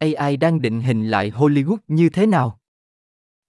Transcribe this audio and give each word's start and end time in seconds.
AI 0.00 0.36
đang 0.36 0.60
định 0.60 0.80
hình 0.80 1.08
lại 1.08 1.30
Hollywood 1.30 1.76
như 1.88 2.08
thế 2.08 2.26
nào? 2.26 2.58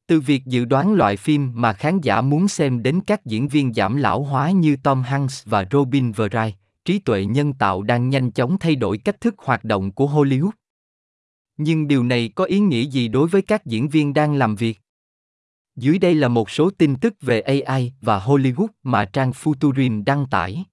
Từ 0.07 0.19
việc 0.19 0.45
dự 0.45 0.65
đoán 0.65 0.93
loại 0.93 1.17
phim 1.17 1.51
mà 1.55 1.73
khán 1.73 2.01
giả 2.01 2.21
muốn 2.21 2.47
xem 2.47 2.83
đến 2.83 3.01
các 3.07 3.25
diễn 3.25 3.47
viên 3.47 3.73
giảm 3.73 3.95
lão 3.95 4.23
hóa 4.23 4.51
như 4.51 4.75
Tom 4.83 5.03
Hanks 5.03 5.45
và 5.45 5.65
Robin 5.71 6.11
Wright, 6.11 6.51
trí 6.85 6.99
tuệ 6.99 7.25
nhân 7.25 7.53
tạo 7.53 7.81
đang 7.81 8.09
nhanh 8.09 8.31
chóng 8.31 8.57
thay 8.59 8.75
đổi 8.75 8.97
cách 8.97 9.21
thức 9.21 9.35
hoạt 9.37 9.63
động 9.63 9.91
của 9.91 10.07
Hollywood. 10.07 10.51
Nhưng 11.57 11.87
điều 11.87 12.03
này 12.03 12.29
có 12.35 12.43
ý 12.43 12.59
nghĩa 12.59 12.83
gì 12.83 13.07
đối 13.07 13.27
với 13.27 13.41
các 13.41 13.65
diễn 13.65 13.89
viên 13.89 14.13
đang 14.13 14.33
làm 14.33 14.55
việc? 14.55 14.79
Dưới 15.75 15.99
đây 15.99 16.15
là 16.15 16.27
một 16.27 16.49
số 16.49 16.69
tin 16.69 16.95
tức 16.95 17.13
về 17.21 17.41
AI 17.41 17.93
và 18.01 18.19
Hollywood 18.19 18.67
mà 18.83 19.05
trang 19.05 19.31
Futurin 19.31 20.03
đăng 20.03 20.25
tải. 20.31 20.65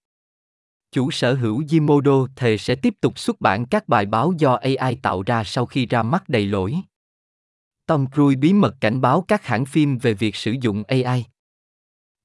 Chủ 0.93 1.11
sở 1.11 1.35
hữu 1.35 1.65
Gimodo 1.69 2.27
thề 2.37 2.59
sẽ 2.59 2.75
tiếp 2.75 2.95
tục 3.01 3.19
xuất 3.19 3.41
bản 3.41 3.67
các 3.67 3.89
bài 3.89 4.07
báo 4.07 4.33
do 4.39 4.55
AI 4.55 4.95
tạo 5.03 5.23
ra 5.23 5.45
sau 5.45 5.67
khi 5.67 5.87
ra 5.87 6.03
mắt 6.03 6.29
đầy 6.29 6.47
lỗi. 6.47 6.77
Tom 7.87 8.07
Cruise 8.15 8.37
bí 8.37 8.53
mật 8.53 8.77
cảnh 8.81 9.01
báo 9.01 9.25
các 9.29 9.47
hãng 9.47 9.65
phim 9.65 9.99
về 9.99 10.15
việc 10.15 10.37
sử 10.37 10.55
dụng 10.61 10.83
AI. 10.89 11.25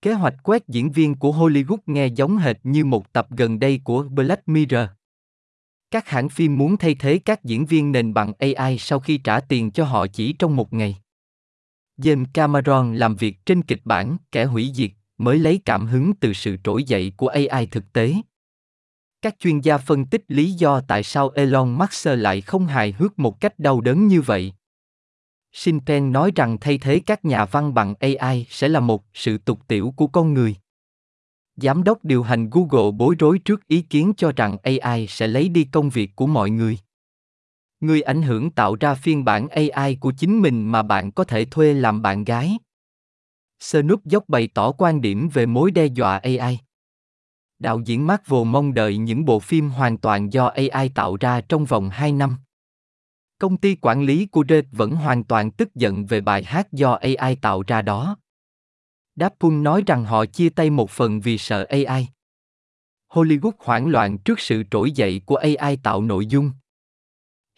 Kế 0.02 0.14
hoạch 0.14 0.36
quét 0.44 0.68
diễn 0.68 0.92
viên 0.92 1.16
của 1.16 1.32
Hollywood 1.32 1.78
nghe 1.86 2.08
giống 2.08 2.38
hệt 2.38 2.58
như 2.64 2.86
một 2.86 3.14
tập 3.14 3.28
gần 3.30 3.60
đây 3.60 3.82
của 3.84 4.04
Black 4.04 4.48
Mirror. 4.48 4.90
Các 5.92 6.08
hãng 6.08 6.30
phim 6.30 6.58
muốn 6.58 6.78
thay 6.78 6.96
thế 6.96 7.20
các 7.26 7.44
diễn 7.44 7.66
viên 7.66 7.92
nền 7.92 8.14
bằng 8.14 8.34
AI 8.40 8.78
sau 8.78 9.00
khi 9.00 9.18
trả 9.18 9.40
tiền 9.40 9.72
cho 9.72 9.86
họ 9.86 10.08
chỉ 10.08 10.34
trong 10.34 10.56
một 10.56 10.74
ngày. 10.74 10.98
James 11.98 12.26
Cameron 12.34 12.96
làm 12.96 13.16
việc 13.16 13.46
trên 13.46 13.62
kịch 13.62 13.82
bản 13.86 14.18
Kẻ 14.32 14.46
hủy 14.46 14.72
diệt 14.74 14.92
mới 15.18 15.40
lấy 15.40 15.62
cảm 15.66 15.88
hứng 15.88 16.14
từ 16.16 16.34
sự 16.34 16.58
trỗi 16.64 16.84
dậy 16.84 17.14
của 17.18 17.28
AI 17.28 17.66
thực 17.66 17.94
tế. 17.94 18.14
Các 19.24 19.40
chuyên 19.40 19.60
gia 19.60 19.78
phân 19.78 20.06
tích 20.06 20.24
lý 20.28 20.52
do 20.52 20.82
tại 20.88 21.04
sao 21.04 21.30
Elon 21.30 21.78
Musk 21.78 22.08
lại 22.08 22.42
không 22.42 22.68
hài 22.68 22.92
hước 22.92 23.20
một 23.20 23.42
cách 23.42 23.60
đau 23.60 23.82
đớn 23.82 24.08
như 24.08 24.22
vậy. 24.22 24.54
Shinten 25.52 26.12
nói 26.12 26.32
rằng 26.36 26.58
thay 26.62 26.78
thế 26.78 27.02
các 27.06 27.26
nhà 27.26 27.46
văn 27.46 27.74
bằng 27.74 27.96
AI 28.00 28.46
sẽ 28.50 28.68
là 28.68 28.80
một 28.80 29.04
sự 29.14 29.38
tục 29.38 29.60
tiểu 29.68 29.94
của 29.96 30.08
con 30.08 30.34
người. 30.34 30.56
Giám 31.56 31.84
đốc 31.84 32.06
điều 32.06 32.24
hành 32.24 32.50
Google 32.50 32.92
bối 32.92 33.16
rối 33.20 33.40
trước 33.40 33.68
ý 33.68 33.82
kiến 33.82 34.14
cho 34.18 34.32
rằng 34.32 34.58
AI 34.64 35.08
sẽ 35.08 35.28
lấy 35.28 35.50
đi 35.50 35.64
công 35.64 35.90
việc 35.90 36.12
của 36.16 36.28
mọi 36.28 36.50
người. 36.50 36.78
Người 37.80 38.02
ảnh 38.02 38.22
hưởng 38.22 38.52
tạo 38.52 38.76
ra 38.76 38.96
phiên 38.96 39.26
bản 39.26 39.48
AI 39.48 39.96
của 39.96 40.14
chính 40.18 40.42
mình 40.42 40.72
mà 40.72 40.84
bạn 40.84 41.12
có 41.12 41.24
thể 41.24 41.46
thuê 41.46 41.74
làm 41.74 42.02
bạn 42.02 42.24
gái. 42.24 42.58
Snoop 43.60 44.06
dốc 44.06 44.24
bày 44.30 44.50
tỏ 44.54 44.72
quan 44.72 45.02
điểm 45.02 45.30
về 45.34 45.46
mối 45.46 45.72
đe 45.72 45.86
dọa 45.86 46.18
AI. 46.18 46.60
Đạo 47.64 47.82
diễn 47.86 48.08
Marvel 48.08 48.44
mong 48.46 48.74
đợi 48.74 48.98
những 48.98 49.26
bộ 49.26 49.40
phim 49.40 49.70
hoàn 49.70 49.98
toàn 49.98 50.34
do 50.34 50.46
AI 50.46 50.90
tạo 50.90 51.16
ra 51.16 51.42
trong 51.42 51.66
vòng 51.66 51.90
2 51.90 52.12
năm. 52.12 52.38
Công 53.40 53.58
ty 53.58 53.76
quản 53.82 54.04
lý 54.04 54.26
của 54.26 54.44
Red 54.50 54.66
vẫn 54.72 54.92
hoàn 54.92 55.24
toàn 55.24 55.52
tức 55.52 55.76
giận 55.76 56.06
về 56.06 56.22
bài 56.22 56.44
hát 56.44 56.74
do 56.74 56.94
AI 56.94 57.36
tạo 57.36 57.64
ra 57.68 57.82
đó. 57.82 58.18
Dapun 59.16 59.64
nói 59.64 59.84
rằng 59.86 60.06
họ 60.06 60.26
chia 60.26 60.50
tay 60.50 60.70
một 60.70 60.90
phần 60.90 61.22
vì 61.22 61.38
sợ 61.38 61.66
AI. 61.70 62.08
Hollywood 63.10 63.52
hoảng 63.60 63.88
loạn 63.88 64.18
trước 64.18 64.40
sự 64.40 64.64
trỗi 64.72 64.92
dậy 64.92 65.22
của 65.26 65.36
AI 65.36 65.78
tạo 65.84 66.02
nội 66.02 66.26
dung. 66.26 66.52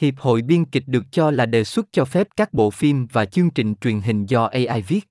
Hiệp 0.01 0.13
hội 0.17 0.41
biên 0.41 0.65
kịch 0.65 0.83
được 0.87 1.03
cho 1.11 1.31
là 1.31 1.45
đề 1.45 1.63
xuất 1.63 1.85
cho 1.91 2.05
phép 2.05 2.27
các 2.35 2.53
bộ 2.53 2.69
phim 2.69 3.07
và 3.11 3.25
chương 3.25 3.49
trình 3.49 3.75
truyền 3.75 4.01
hình 4.01 4.25
do 4.25 4.45
AI 4.45 4.81
viết. 4.81 5.01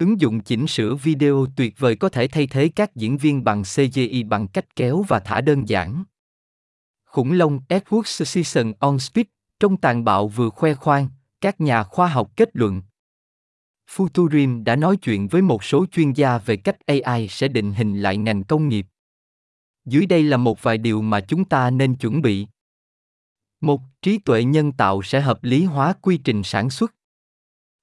Ứng 0.00 0.20
dụng 0.20 0.40
chỉnh 0.40 0.66
sửa 0.66 0.94
video 0.94 1.46
tuyệt 1.56 1.74
vời 1.78 1.96
có 1.96 2.08
thể 2.08 2.28
thay 2.28 2.46
thế 2.46 2.68
các 2.76 2.96
diễn 2.96 3.16
viên 3.16 3.44
bằng 3.44 3.62
CGI 3.62 4.22
bằng 4.22 4.48
cách 4.48 4.76
kéo 4.76 5.04
và 5.08 5.20
thả 5.20 5.40
đơn 5.40 5.68
giản. 5.68 6.04
Khủng 7.04 7.32
long 7.32 7.60
Edward 7.68 8.24
Season 8.24 8.72
on 8.78 8.98
Speed 8.98 9.26
trong 9.60 9.76
tàn 9.76 10.04
bạo 10.04 10.28
vừa 10.28 10.50
khoe 10.50 10.74
khoang, 10.74 11.08
các 11.40 11.60
nhà 11.60 11.82
khoa 11.82 12.06
học 12.08 12.30
kết 12.36 12.48
luận. 12.52 12.82
Futurim 13.90 14.64
đã 14.64 14.76
nói 14.76 14.96
chuyện 14.96 15.28
với 15.28 15.42
một 15.42 15.64
số 15.64 15.86
chuyên 15.92 16.12
gia 16.12 16.38
về 16.38 16.56
cách 16.56 16.76
AI 16.86 17.28
sẽ 17.28 17.48
định 17.48 17.72
hình 17.72 18.02
lại 18.02 18.16
ngành 18.16 18.44
công 18.44 18.68
nghiệp. 18.68 18.86
Dưới 19.84 20.06
đây 20.06 20.22
là 20.22 20.36
một 20.36 20.62
vài 20.62 20.78
điều 20.78 21.02
mà 21.02 21.20
chúng 21.20 21.44
ta 21.44 21.70
nên 21.70 21.94
chuẩn 21.94 22.22
bị. 22.22 22.46
Một, 23.60 23.80
trí 24.02 24.18
tuệ 24.18 24.44
nhân 24.44 24.72
tạo 24.72 25.02
sẽ 25.02 25.20
hợp 25.20 25.44
lý 25.44 25.64
hóa 25.64 25.94
quy 26.02 26.16
trình 26.16 26.42
sản 26.42 26.70
xuất. 26.70 26.94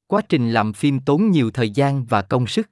Quá 0.07 0.21
trình 0.29 0.51
làm 0.51 0.73
phim 0.73 0.99
tốn 0.99 1.31
nhiều 1.31 1.51
thời 1.51 1.69
gian 1.69 2.05
và 2.05 2.21
công 2.21 2.47
sức. 2.47 2.69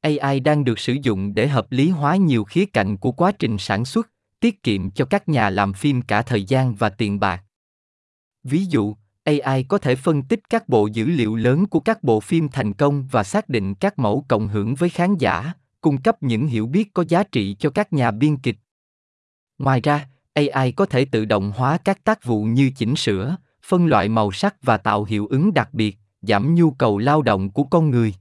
AI 0.00 0.40
đang 0.40 0.64
được 0.64 0.78
sử 0.78 0.96
dụng 1.02 1.34
để 1.34 1.48
hợp 1.48 1.72
lý 1.72 1.90
hóa 1.90 2.16
nhiều 2.16 2.44
khía 2.44 2.66
cạnh 2.66 2.96
của 2.96 3.12
quá 3.12 3.32
trình 3.32 3.58
sản 3.58 3.84
xuất, 3.84 4.10
tiết 4.40 4.62
kiệm 4.62 4.90
cho 4.90 5.04
các 5.04 5.28
nhà 5.28 5.50
làm 5.50 5.72
phim 5.72 6.02
cả 6.02 6.22
thời 6.22 6.44
gian 6.44 6.74
và 6.74 6.88
tiền 6.88 7.20
bạc. 7.20 7.42
Ví 8.44 8.64
dụ, 8.64 8.96
AI 9.24 9.62
có 9.62 9.78
thể 9.78 9.94
phân 9.94 10.22
tích 10.22 10.50
các 10.50 10.68
bộ 10.68 10.86
dữ 10.86 11.06
liệu 11.06 11.34
lớn 11.36 11.66
của 11.66 11.80
các 11.80 12.02
bộ 12.02 12.20
phim 12.20 12.48
thành 12.48 12.72
công 12.72 13.06
và 13.10 13.24
xác 13.24 13.48
định 13.48 13.74
các 13.74 13.98
mẫu 13.98 14.24
cộng 14.28 14.48
hưởng 14.48 14.74
với 14.74 14.88
khán 14.88 15.16
giả, 15.18 15.52
cung 15.80 16.02
cấp 16.02 16.22
những 16.22 16.46
hiểu 16.46 16.66
biết 16.66 16.94
có 16.94 17.04
giá 17.08 17.24
trị 17.24 17.56
cho 17.58 17.70
các 17.70 17.92
nhà 17.92 18.10
biên 18.10 18.36
kịch. 18.36 18.56
Ngoài 19.58 19.80
ra, 19.80 20.08
AI 20.32 20.72
có 20.72 20.86
thể 20.86 21.04
tự 21.04 21.24
động 21.24 21.52
hóa 21.56 21.78
các 21.78 22.04
tác 22.04 22.24
vụ 22.24 22.44
như 22.44 22.70
chỉnh 22.76 22.96
sửa, 22.96 23.36
phân 23.64 23.86
loại 23.86 24.08
màu 24.08 24.32
sắc 24.32 24.62
và 24.62 24.76
tạo 24.76 25.04
hiệu 25.04 25.26
ứng 25.26 25.54
đặc 25.54 25.74
biệt, 25.74 25.98
giảm 26.22 26.54
nhu 26.54 26.70
cầu 26.70 26.98
lao 26.98 27.22
động 27.22 27.50
của 27.50 27.64
con 27.64 27.90
người. 27.90 28.14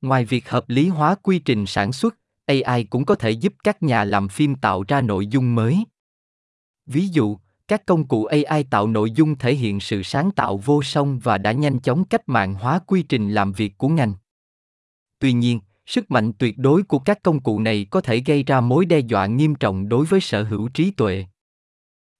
Ngoài 0.00 0.24
việc 0.24 0.48
hợp 0.50 0.68
lý 0.68 0.88
hóa 0.88 1.14
quy 1.14 1.38
trình 1.38 1.66
sản 1.66 1.92
xuất, 1.92 2.14
AI 2.46 2.84
cũng 2.84 3.04
có 3.04 3.14
thể 3.14 3.30
giúp 3.30 3.54
các 3.64 3.82
nhà 3.82 4.04
làm 4.04 4.28
phim 4.28 4.54
tạo 4.54 4.84
ra 4.88 5.00
nội 5.00 5.26
dung 5.26 5.54
mới. 5.54 5.84
Ví 6.86 7.08
dụ, 7.08 7.38
các 7.68 7.86
công 7.86 8.08
cụ 8.08 8.24
AI 8.24 8.64
tạo 8.64 8.86
nội 8.86 9.10
dung 9.10 9.38
thể 9.38 9.54
hiện 9.54 9.80
sự 9.80 10.02
sáng 10.02 10.30
tạo 10.30 10.56
vô 10.56 10.82
song 10.82 11.18
và 11.18 11.38
đã 11.38 11.52
nhanh 11.52 11.80
chóng 11.80 12.04
cách 12.04 12.28
mạng 12.28 12.54
hóa 12.54 12.78
quy 12.86 13.02
trình 13.02 13.30
làm 13.30 13.52
việc 13.52 13.78
của 13.78 13.88
ngành. 13.88 14.14
Tuy 15.18 15.32
nhiên, 15.32 15.60
sức 15.86 16.10
mạnh 16.10 16.32
tuyệt 16.32 16.58
đối 16.58 16.82
của 16.82 16.98
các 16.98 17.22
công 17.22 17.40
cụ 17.40 17.60
này 17.60 17.86
có 17.90 18.00
thể 18.00 18.20
gây 18.26 18.42
ra 18.42 18.60
mối 18.60 18.86
đe 18.86 18.98
dọa 18.98 19.26
nghiêm 19.26 19.54
trọng 19.54 19.88
đối 19.88 20.06
với 20.06 20.20
sở 20.20 20.42
hữu 20.42 20.68
trí 20.68 20.90
tuệ. 20.90 21.26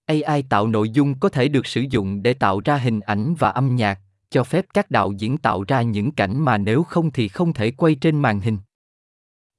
AI 0.06 0.42
tạo 0.42 0.66
nội 0.66 0.90
dung 0.90 1.18
có 1.18 1.28
thể 1.28 1.48
được 1.48 1.66
sử 1.66 1.84
dụng 1.90 2.22
để 2.22 2.34
tạo 2.34 2.60
ra 2.64 2.76
hình 2.76 3.00
ảnh 3.00 3.34
và 3.38 3.50
âm 3.50 3.76
nhạc, 3.76 4.00
cho 4.30 4.44
phép 4.44 4.66
các 4.74 4.90
đạo 4.90 5.12
diễn 5.12 5.38
tạo 5.38 5.64
ra 5.68 5.82
những 5.82 6.10
cảnh 6.10 6.44
mà 6.44 6.58
nếu 6.58 6.82
không 6.82 7.10
thì 7.10 7.28
không 7.28 7.52
thể 7.52 7.70
quay 7.70 7.94
trên 7.94 8.20
màn 8.20 8.40
hình. 8.40 8.58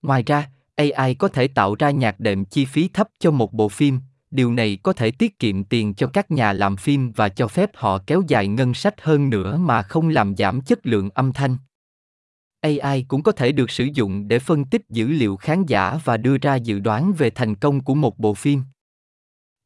Ngoài 0.02 0.24
ra, 0.24 0.50
AI 0.76 1.14
có 1.14 1.28
thể 1.28 1.48
tạo 1.48 1.76
ra 1.76 1.92
nhạc 1.92 2.20
đệm 2.20 2.46
chi 2.46 2.66
phí 2.66 2.88
thấp 2.88 3.10
cho 3.20 3.32
một 3.32 3.54
bộ 3.54 3.70
phim, 3.70 4.00
điều 4.32 4.54
này 4.54 4.78
có 4.84 4.94
thể 4.94 5.12
tiết 5.12 5.40
kiệm 5.40 5.64
tiền 5.64 5.94
cho 5.94 6.08
các 6.08 6.32
nhà 6.32 6.54
làm 6.54 6.78
phim 6.78 7.12
và 7.12 7.30
cho 7.30 7.48
phép 7.48 7.72
họ 7.74 8.00
kéo 8.08 8.24
dài 8.28 8.48
ngân 8.48 8.74
sách 8.74 9.02
hơn 9.02 9.30
nữa 9.30 9.58
mà 9.58 9.82
không 9.82 10.10
làm 10.10 10.36
giảm 10.36 10.62
chất 10.62 10.80
lượng 10.86 11.10
âm 11.10 11.34
thanh. 11.34 11.58
AI 12.62 13.06
cũng 13.08 13.24
có 13.24 13.32
thể 13.32 13.52
được 13.52 13.72
sử 13.72 13.88
dụng 13.94 14.28
để 14.28 14.40
phân 14.40 14.66
tích 14.66 14.82
dữ 14.90 15.08
liệu 15.08 15.38
khán 15.38 15.66
giả 15.66 16.00
và 16.04 16.18
đưa 16.18 16.38
ra 16.38 16.56
dự 16.56 16.80
đoán 16.80 17.14
về 17.14 17.30
thành 17.30 17.56
công 17.56 17.84
của 17.84 17.96
một 17.96 18.20
bộ 18.20 18.34
phim. 18.34 18.64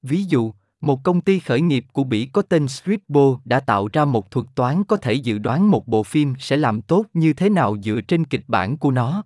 Ví 0.02 0.24
dụ, 0.24 0.54
một 0.84 1.04
công 1.04 1.22
ty 1.22 1.40
khởi 1.40 1.62
nghiệp 1.62 1.86
của 1.94 2.04
Bỉ 2.04 2.26
có 2.26 2.42
tên 2.42 2.68
Scribbo 2.68 3.40
đã 3.46 3.60
tạo 3.60 3.88
ra 3.94 4.06
một 4.06 4.32
thuật 4.32 4.46
toán 4.56 4.84
có 4.84 4.98
thể 4.98 5.14
dự 5.14 5.38
đoán 5.38 5.72
một 5.72 5.88
bộ 5.88 6.04
phim 6.04 6.34
sẽ 6.40 6.58
làm 6.58 6.82
tốt 6.82 7.06
như 7.14 7.34
thế 7.34 7.50
nào 7.50 7.78
dựa 7.84 8.02
trên 8.08 8.26
kịch 8.26 8.44
bản 8.48 8.78
của 8.78 8.92
nó. 8.92 9.24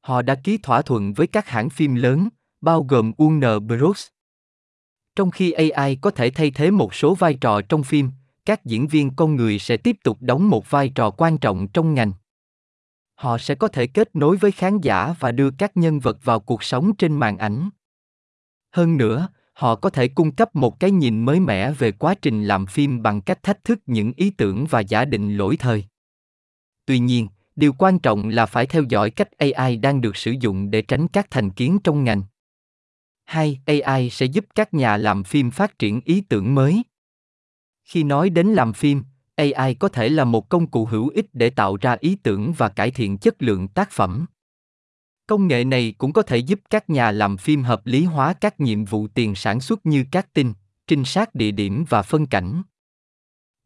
Họ 0.00 0.22
đã 0.22 0.34
ký 0.34 0.58
thỏa 0.58 0.82
thuận 0.82 1.12
với 1.12 1.26
các 1.26 1.48
hãng 1.48 1.70
phim 1.70 1.94
lớn, 1.94 2.28
bao 2.60 2.82
gồm 2.82 3.12
Warner 3.18 3.60
Bros. 3.60 4.06
Trong 5.16 5.30
khi 5.30 5.52
AI 5.52 5.96
có 5.96 6.10
thể 6.10 6.30
thay 6.30 6.50
thế 6.50 6.70
một 6.70 6.94
số 6.94 7.14
vai 7.14 7.34
trò 7.34 7.60
trong 7.60 7.82
phim, 7.82 8.10
các 8.44 8.64
diễn 8.64 8.86
viên 8.86 9.10
con 9.16 9.36
người 9.36 9.58
sẽ 9.58 9.76
tiếp 9.76 9.96
tục 10.04 10.18
đóng 10.20 10.50
một 10.50 10.70
vai 10.70 10.88
trò 10.88 11.10
quan 11.10 11.38
trọng 11.38 11.68
trong 11.68 11.94
ngành. 11.94 12.12
Họ 13.14 13.38
sẽ 13.38 13.54
có 13.54 13.68
thể 13.68 13.86
kết 13.86 14.16
nối 14.16 14.36
với 14.36 14.52
khán 14.52 14.80
giả 14.80 15.14
và 15.20 15.32
đưa 15.32 15.50
các 15.50 15.76
nhân 15.76 16.00
vật 16.00 16.24
vào 16.24 16.40
cuộc 16.40 16.62
sống 16.62 16.96
trên 16.96 17.12
màn 17.12 17.38
ảnh. 17.38 17.70
Hơn 18.70 18.96
nữa, 18.96 19.28
họ 19.52 19.74
có 19.74 19.90
thể 19.90 20.08
cung 20.08 20.34
cấp 20.34 20.56
một 20.56 20.80
cái 20.80 20.90
nhìn 20.90 21.24
mới 21.24 21.40
mẻ 21.40 21.72
về 21.72 21.92
quá 21.92 22.14
trình 22.22 22.44
làm 22.44 22.66
phim 22.66 23.02
bằng 23.02 23.20
cách 23.20 23.42
thách 23.42 23.64
thức 23.64 23.78
những 23.86 24.12
ý 24.16 24.30
tưởng 24.30 24.66
và 24.70 24.80
giả 24.80 25.04
định 25.04 25.36
lỗi 25.36 25.56
thời. 25.56 25.84
Tuy 26.86 26.98
nhiên, 26.98 27.28
điều 27.56 27.72
quan 27.72 27.98
trọng 27.98 28.28
là 28.28 28.46
phải 28.46 28.66
theo 28.66 28.82
dõi 28.88 29.10
cách 29.10 29.28
AI 29.38 29.76
đang 29.76 30.00
được 30.00 30.16
sử 30.16 30.34
dụng 30.40 30.70
để 30.70 30.82
tránh 30.82 31.08
các 31.08 31.30
thành 31.30 31.50
kiến 31.50 31.78
trong 31.84 32.04
ngành. 32.04 32.22
hai 33.24 33.60
AI 33.66 34.10
sẽ 34.10 34.26
giúp 34.26 34.44
các 34.54 34.74
nhà 34.74 34.96
làm 34.96 35.24
phim 35.24 35.50
phát 35.50 35.78
triển 35.78 36.00
ý 36.04 36.20
tưởng 36.20 36.54
mới. 36.54 36.82
Khi 37.84 38.04
nói 38.04 38.30
đến 38.30 38.46
làm 38.46 38.72
phim, 38.72 39.02
AI 39.34 39.74
có 39.74 39.88
thể 39.88 40.08
là 40.08 40.24
một 40.24 40.48
công 40.48 40.66
cụ 40.66 40.86
hữu 40.86 41.08
ích 41.08 41.26
để 41.32 41.50
tạo 41.50 41.76
ra 41.76 41.96
ý 42.00 42.16
tưởng 42.22 42.52
và 42.52 42.68
cải 42.68 42.90
thiện 42.90 43.18
chất 43.18 43.42
lượng 43.42 43.68
tác 43.68 43.90
phẩm. 43.90 44.26
Công 45.32 45.48
nghệ 45.48 45.64
này 45.64 45.94
cũng 45.98 46.12
có 46.12 46.22
thể 46.22 46.36
giúp 46.36 46.60
các 46.70 46.90
nhà 46.90 47.10
làm 47.10 47.36
phim 47.36 47.62
hợp 47.62 47.86
lý 47.86 48.04
hóa 48.04 48.32
các 48.32 48.60
nhiệm 48.60 48.84
vụ 48.84 49.08
tiền 49.08 49.34
sản 49.34 49.60
xuất 49.60 49.86
như 49.86 50.04
các 50.10 50.32
tin, 50.32 50.52
trinh 50.86 51.04
sát 51.04 51.34
địa 51.34 51.50
điểm 51.50 51.84
và 51.88 52.02
phân 52.02 52.26
cảnh. 52.26 52.62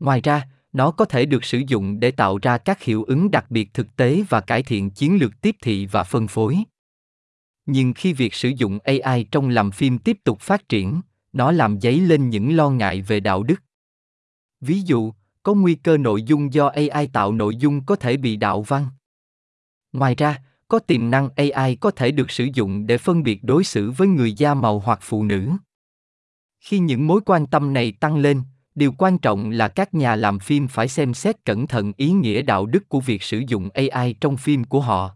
Ngoài 0.00 0.20
ra, 0.20 0.48
nó 0.72 0.90
có 0.90 1.04
thể 1.04 1.26
được 1.26 1.44
sử 1.44 1.62
dụng 1.66 2.00
để 2.00 2.10
tạo 2.10 2.38
ra 2.42 2.58
các 2.58 2.82
hiệu 2.82 3.04
ứng 3.04 3.30
đặc 3.30 3.50
biệt 3.50 3.74
thực 3.74 3.96
tế 3.96 4.24
và 4.28 4.40
cải 4.40 4.62
thiện 4.62 4.90
chiến 4.90 5.18
lược 5.18 5.40
tiếp 5.40 5.56
thị 5.62 5.86
và 5.86 6.04
phân 6.04 6.28
phối 6.28 6.58
nhưng 7.66 7.92
khi 7.92 8.12
việc 8.12 8.34
sử 8.34 8.48
dụng 8.48 8.78
ai 9.02 9.26
trong 9.30 9.48
làm 9.48 9.70
phim 9.70 9.98
tiếp 9.98 10.18
tục 10.24 10.40
phát 10.40 10.68
triển 10.68 11.00
nó 11.32 11.52
làm 11.52 11.80
dấy 11.80 12.00
lên 12.00 12.30
những 12.30 12.56
lo 12.56 12.70
ngại 12.70 13.02
về 13.02 13.20
đạo 13.20 13.42
đức 13.42 13.62
Ví 14.60 14.80
dụ, 14.80 15.12
có 15.42 15.54
nguy 15.54 15.74
cơ 15.74 15.96
nội 15.96 16.22
dung 16.22 16.54
do 16.54 16.66
AI 16.66 17.06
tạo 17.12 17.32
nội 17.32 17.56
dung 17.56 17.84
có 17.84 17.96
thể 17.96 18.16
bị 18.16 18.36
đạo 18.36 18.62
văn. 18.62 18.86
Ngoài 19.92 20.14
ra, 20.14 20.42
có 20.68 20.78
tiềm 20.78 21.10
năng 21.10 21.28
AI 21.36 21.76
có 21.76 21.90
thể 21.90 22.10
được 22.10 22.30
sử 22.30 22.48
dụng 22.54 22.86
để 22.86 22.98
phân 22.98 23.22
biệt 23.22 23.44
đối 23.44 23.64
xử 23.64 23.90
với 23.90 24.08
người 24.08 24.32
da 24.32 24.54
màu 24.54 24.78
hoặc 24.78 24.98
phụ 25.02 25.24
nữ. 25.24 25.50
Khi 26.60 26.78
những 26.78 27.06
mối 27.06 27.20
quan 27.26 27.46
tâm 27.46 27.72
này 27.72 27.92
tăng 27.92 28.16
lên, 28.16 28.42
điều 28.74 28.92
quan 28.92 29.18
trọng 29.18 29.50
là 29.50 29.68
các 29.68 29.94
nhà 29.94 30.16
làm 30.16 30.38
phim 30.38 30.68
phải 30.68 30.88
xem 30.88 31.14
xét 31.14 31.44
cẩn 31.44 31.66
thận 31.66 31.92
ý 31.96 32.10
nghĩa 32.10 32.42
đạo 32.42 32.66
đức 32.66 32.88
của 32.88 33.00
việc 33.00 33.22
sử 33.22 33.42
dụng 33.48 33.68
AI 33.74 34.14
trong 34.20 34.36
phim 34.36 34.64
của 34.64 34.80
họ. 34.80 35.10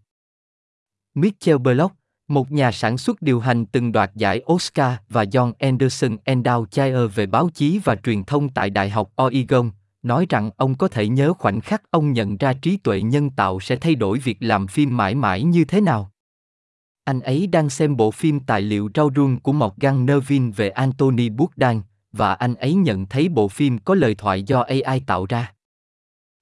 Mitchell 1.14 1.58
Block, 1.58 1.94
một 2.28 2.52
nhà 2.52 2.72
sản 2.72 2.98
xuất 2.98 3.22
điều 3.22 3.40
hành 3.40 3.66
từng 3.66 3.92
đoạt 3.92 4.10
giải 4.14 4.42
Oscar 4.52 4.94
và 5.08 5.24
John 5.24 5.52
Anderson 5.58 6.16
Endowed 6.24 6.66
Chair 6.66 6.96
về 7.14 7.26
báo 7.26 7.48
chí 7.54 7.80
và 7.84 7.96
truyền 7.96 8.24
thông 8.24 8.48
tại 8.48 8.70
Đại 8.70 8.90
học 8.90 9.12
Oregon, 9.22 9.70
nói 10.02 10.26
rằng 10.28 10.50
ông 10.56 10.74
có 10.74 10.88
thể 10.88 11.08
nhớ 11.08 11.32
khoảnh 11.32 11.60
khắc 11.60 11.90
ông 11.90 12.12
nhận 12.12 12.36
ra 12.36 12.52
trí 12.52 12.76
tuệ 12.76 13.02
nhân 13.02 13.30
tạo 13.30 13.60
sẽ 13.60 13.76
thay 13.76 13.94
đổi 13.94 14.18
việc 14.18 14.36
làm 14.40 14.66
phim 14.66 14.96
mãi 14.96 15.14
mãi 15.14 15.42
như 15.42 15.64
thế 15.64 15.80
nào. 15.80 16.10
Anh 17.04 17.20
ấy 17.20 17.46
đang 17.46 17.70
xem 17.70 17.96
bộ 17.96 18.10
phim 18.10 18.40
tài 18.40 18.62
liệu 18.62 18.90
rau 18.94 19.08
run 19.08 19.40
của 19.40 19.52
Morgan 19.52 20.06
Nervin 20.06 20.50
về 20.50 20.68
Anthony 20.68 21.28
Bourdain, 21.28 21.80
và 22.12 22.34
anh 22.34 22.54
ấy 22.54 22.74
nhận 22.74 23.06
thấy 23.06 23.28
bộ 23.28 23.48
phim 23.48 23.78
có 23.78 23.94
lời 23.94 24.14
thoại 24.14 24.42
do 24.42 24.60
AI 24.60 25.00
tạo 25.06 25.26
ra. 25.26 25.52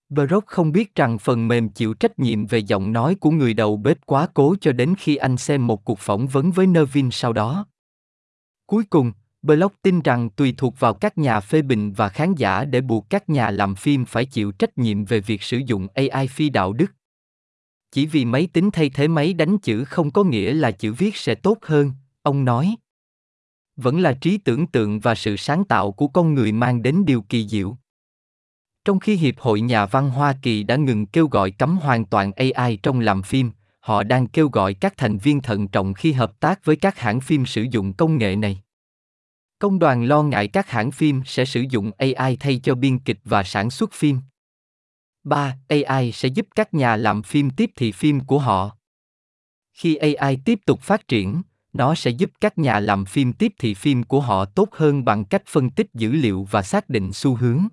Brock 0.08 0.46
không 0.46 0.72
biết 0.72 0.94
rằng 0.94 1.19
phần 1.19 1.49
mềm 1.49 1.69
chịu 1.69 1.94
trách 1.94 2.19
nhiệm 2.19 2.46
về 2.46 2.58
giọng 2.58 2.93
nói 2.93 3.14
của 3.14 3.31
người 3.31 3.55
đầu 3.55 3.76
bếp 3.76 4.06
quá 4.06 4.28
cố 4.34 4.56
cho 4.60 4.72
đến 4.72 4.94
khi 4.99 5.16
anh 5.16 5.37
xem 5.37 5.66
một 5.66 5.84
cuộc 5.84 5.99
phỏng 5.99 6.26
vấn 6.26 6.50
với 6.50 6.66
Nervin 6.66 7.10
sau 7.10 7.32
đó. 7.32 7.66
Cuối 8.66 8.84
cùng, 8.90 9.12
Block 9.43 9.82
tin 9.82 10.00
rằng 10.00 10.31
tùy 10.31 10.55
thuộc 10.56 10.81
vào 10.81 10.94
các 10.94 11.19
nhà 11.19 11.40
phê 11.40 11.62
bình 11.62 11.93
và 11.93 12.08
khán 12.08 12.35
giả 12.35 12.64
để 12.64 12.81
buộc 12.81 13.11
các 13.11 13.29
nhà 13.29 13.50
làm 13.50 13.75
phim 13.75 14.05
phải 14.05 14.25
chịu 14.25 14.52
trách 14.52 14.79
nhiệm 14.79 15.05
về 15.05 15.20
việc 15.20 15.43
sử 15.43 15.58
dụng 15.67 15.88
AI 15.94 16.26
phi 16.26 16.50
đạo 16.50 16.73
đức. 16.73 16.93
Chỉ 17.93 18.06
vì 18.06 18.25
máy 18.25 18.49
tính 18.52 18.70
thay 18.70 18.90
thế 18.90 19.08
máy 19.08 19.32
đánh 19.32 19.58
chữ 19.58 19.85
không 19.85 20.11
có 20.11 20.25
nghĩa 20.25 20.55
là 20.55 20.70
chữ 20.70 20.93
viết 20.93 21.17
sẽ 21.17 21.35
tốt 21.35 21.58
hơn, 21.62 21.93
ông 22.23 22.44
nói. 22.44 22.76
Vẫn 23.76 24.00
là 24.00 24.12
trí 24.12 24.38
tưởng 24.38 24.67
tượng 24.67 25.00
và 25.00 25.14
sự 25.14 25.37
sáng 25.37 25.64
tạo 25.64 25.93
của 25.93 26.08
con 26.08 26.34
người 26.34 26.52
mang 26.52 26.82
đến 26.82 27.05
điều 27.06 27.23
kỳ 27.23 27.49
diệu. 27.49 27.76
Trong 28.84 29.00
khi 29.00 29.17
Hiệp 29.17 29.38
hội 29.38 29.61
Nhà 29.61 29.87
văn 29.87 30.11
Hoa 30.11 30.34
Kỳ 30.43 30.62
đã 30.62 30.76
ngừng 30.76 31.06
kêu 31.06 31.29
gọi 31.29 31.50
cấm 31.50 31.79
hoàn 31.79 32.05
toàn 32.05 32.32
AI 32.32 32.76
trong 32.76 33.00
làm 33.00 33.23
phim, 33.23 33.50
họ 33.81 34.02
đang 34.02 34.26
kêu 34.26 34.49
gọi 34.49 34.75
các 34.75 34.94
thành 34.96 35.19
viên 35.19 35.41
thận 35.41 35.69
trọng 35.69 35.94
khi 35.94 36.12
hợp 36.12 36.41
tác 36.41 36.64
với 36.64 36.76
các 36.76 36.99
hãng 36.99 37.20
phim 37.20 37.46
sử 37.46 37.62
dụng 37.62 37.93
công 37.93 38.19
nghệ 38.19 38.37
này. 38.37 38.62
Công 39.58 39.78
đoàn 39.78 40.05
lo 40.05 40.22
ngại 40.22 40.49
các 40.49 40.70
hãng 40.70 40.90
phim 40.90 41.22
sẽ 41.26 41.44
sử 41.44 41.64
dụng 41.70 41.90
AI 41.99 42.37
thay 42.37 42.60
cho 42.62 42.75
biên 42.75 42.99
kịch 42.99 43.19
và 43.25 43.43
sản 43.43 43.70
xuất 43.70 43.93
phim. 43.93 44.20
3. 45.25 45.56
AI 45.69 46.12
sẽ 46.12 46.28
giúp 46.28 46.46
các 46.55 46.75
nhà 46.75 46.96
làm 46.96 47.22
phim 47.22 47.50
tiếp 47.50 47.70
thị 47.76 47.93
phim 47.93 48.20
của 48.20 48.38
họ. 48.38 48.76
Khi 49.72 49.96
AI 49.96 50.38
tiếp 50.44 50.58
tục 50.66 50.81
phát 50.81 51.08
triển, 51.08 51.43
nó 51.72 51.94
sẽ 51.94 52.10
giúp 52.10 52.31
các 52.40 52.58
nhà 52.58 52.81
làm 52.81 53.05
phim 53.05 53.32
tiếp 53.32 53.52
thị 53.58 53.75
phim 53.75 54.02
của 54.02 54.20
họ 54.20 54.44
tốt 54.44 54.69
hơn 54.72 55.05
bằng 55.05 55.25
cách 55.25 55.43
phân 55.46 55.70
tích 55.70 55.87
dữ 55.94 56.12
liệu 56.12 56.46
và 56.50 56.62
xác 56.62 56.88
định 56.88 57.12
xu 57.12 57.34
hướng. 57.34 57.69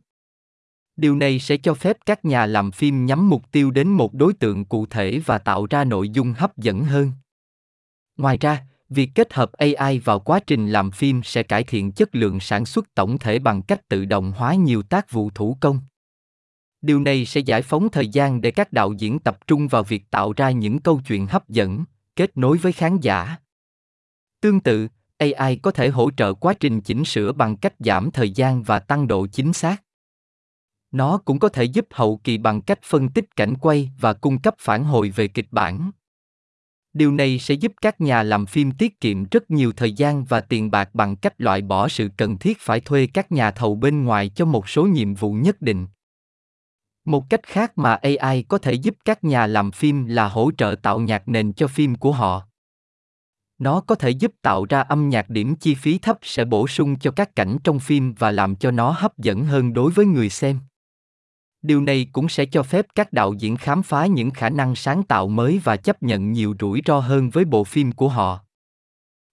Điều 0.96 1.16
này 1.16 1.40
sẽ 1.40 1.58
cho 1.58 1.74
phép 1.74 1.98
các 2.06 2.26
nhà 2.26 2.46
làm 2.46 2.72
phim 2.72 3.06
nhắm 3.06 3.30
mục 3.30 3.52
tiêu 3.52 3.72
đến 3.72 3.88
một 3.88 4.14
đối 4.14 4.34
tượng 4.34 4.66
cụ 4.66 4.86
thể 4.86 5.22
và 5.26 5.38
tạo 5.38 5.66
ra 5.70 5.84
nội 5.84 6.10
dung 6.10 6.34
hấp 6.34 6.58
dẫn 6.58 6.84
hơn. 6.84 7.12
Ngoài 8.18 8.38
ra, 8.38 8.66
việc 8.90 9.10
kết 9.16 9.34
hợp 9.34 9.52
ai 9.78 10.00
vào 10.00 10.20
quá 10.20 10.40
trình 10.48 10.70
làm 10.70 10.92
phim 10.92 11.22
sẽ 11.24 11.44
cải 11.44 11.64
thiện 11.64 11.92
chất 11.92 12.16
lượng 12.16 12.40
sản 12.40 12.66
xuất 12.66 12.96
tổng 12.96 13.18
thể 13.18 13.40
bằng 13.40 13.62
cách 13.62 13.90
tự 13.90 14.06
động 14.06 14.32
hóa 14.32 14.56
nhiều 14.56 14.84
tác 14.84 15.12
vụ 15.12 15.30
thủ 15.30 15.58
công. 15.60 15.80
Điều 16.82 17.00
này 17.00 17.26
sẽ 17.26 17.42
giải 17.42 17.62
phóng 17.62 17.90
thời 17.90 18.08
gian 18.08 18.42
để 18.42 18.52
các 18.52 18.74
đạo 18.74 18.94
diễn 18.94 19.20
tập 19.20 19.48
trung 19.48 19.68
vào 19.68 19.84
việc 19.84 20.12
tạo 20.12 20.34
ra 20.34 20.52
những 20.52 20.80
câu 20.80 21.02
chuyện 21.08 21.28
hấp 21.28 21.50
dẫn, 21.50 21.84
kết 22.16 22.38
nối 22.38 22.58
với 22.58 22.72
khán 22.72 23.00
giả. 23.00 23.36
Tương 24.42 24.60
tự 24.60 24.88
ai 25.18 25.58
có 25.58 25.72
thể 25.72 25.90
hỗ 25.90 26.12
trợ 26.18 26.34
quá 26.34 26.54
trình 26.60 26.82
chỉnh 26.82 27.06
sửa 27.06 27.32
bằng 27.32 27.58
cách 27.58 27.74
giảm 27.80 28.12
thời 28.12 28.32
gian 28.32 28.64
và 28.64 28.80
tăng 28.80 29.08
độ 29.08 29.28
chính 29.28 29.54
xác. 29.54 29.84
Nó 30.92 31.18
cũng 31.18 31.40
có 31.40 31.50
thể 31.50 31.64
giúp 31.64 31.88
hậu 31.92 32.18
kỳ 32.24 32.38
bằng 32.38 32.62
cách 32.62 32.80
phân 32.84 33.10
tích 33.10 33.36
cảnh 33.36 33.54
quay 33.62 33.92
và 34.00 34.14
cung 34.14 34.42
cấp 34.42 34.56
phản 34.60 34.84
hồi 34.84 35.10
về 35.10 35.28
kịch 35.28 35.48
bản 35.52 35.92
điều 36.96 37.12
này 37.12 37.40
sẽ 37.40 37.54
giúp 37.54 37.74
các 37.82 38.02
nhà 38.02 38.24
làm 38.24 38.46
phim 38.46 38.72
tiết 38.72 39.02
kiệm 39.02 39.24
rất 39.24 39.52
nhiều 39.52 39.72
thời 39.72 39.94
gian 39.94 40.26
và 40.26 40.42
tiền 40.42 40.72
bạc 40.72 40.90
bằng 40.94 41.16
cách 41.16 41.42
loại 41.42 41.62
bỏ 41.62 41.88
sự 41.88 42.10
cần 42.18 42.38
thiết 42.38 42.58
phải 42.60 42.80
thuê 42.80 43.08
các 43.14 43.32
nhà 43.32 43.52
thầu 43.52 43.76
bên 43.76 44.04
ngoài 44.04 44.30
cho 44.30 44.46
một 44.46 44.70
số 44.70 44.84
nhiệm 44.84 45.14
vụ 45.14 45.34
nhất 45.34 45.62
định. 45.62 45.88
Một 47.06 47.30
cách 47.30 47.40
khác 47.44 47.78
mà 47.78 48.00
ai 48.20 48.44
có 48.48 48.58
thể 48.58 48.74
giúp 48.74 48.96
các 49.06 49.24
nhà 49.24 49.48
làm 49.48 49.72
phim 49.72 50.06
là 50.06 50.28
hỗ 50.28 50.52
trợ 50.58 50.76
tạo 50.82 51.00
nhạc 51.00 51.28
nền 51.28 51.54
cho 51.54 51.68
phim 51.68 51.96
của 51.96 52.12
họ. 52.12 52.48
Nó 53.58 53.82
có 53.82 53.96
thể 53.96 54.10
giúp 54.10 54.32
tạo 54.42 54.66
ra 54.70 54.82
âm 54.82 55.10
nhạc 55.10 55.30
điểm 55.30 55.56
chi 55.56 55.76
phí 55.76 55.98
thấp 55.98 56.18
sẽ 56.22 56.46
bổ 56.46 56.68
sung 56.68 57.00
cho 57.00 57.12
các 57.12 57.36
cảnh 57.36 57.58
trong 57.64 57.80
phim 57.80 58.14
và 58.14 58.32
làm 58.32 58.56
cho 58.56 58.72
nó 58.72 58.96
hấp 58.98 59.18
dẫn 59.18 59.46
hơn 59.46 59.74
đối 59.74 59.92
với 59.92 60.06
người 60.06 60.30
xem 60.30 60.60
điều 61.66 61.82
này 61.82 62.08
cũng 62.12 62.30
sẽ 62.30 62.46
cho 62.46 62.64
phép 62.64 62.86
các 62.96 63.14
đạo 63.14 63.34
diễn 63.34 63.58
khám 63.58 63.84
phá 63.84 64.06
những 64.06 64.32
khả 64.32 64.50
năng 64.50 64.76
sáng 64.76 65.04
tạo 65.04 65.28
mới 65.28 65.62
và 65.64 65.78
chấp 65.78 66.04
nhận 66.04 66.32
nhiều 66.32 66.56
rủi 66.60 66.82
ro 66.86 67.00
hơn 67.00 67.30
với 67.30 67.46
bộ 67.46 67.64
phim 67.64 67.92
của 67.92 68.10
họ. 68.10 68.40